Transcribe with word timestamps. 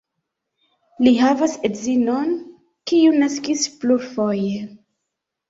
Li 1.07 1.11
havas 1.19 1.53
edzinon, 1.69 2.33
kiu 2.93 3.13
naskis 3.19 3.63
plurfoje. 3.85 4.59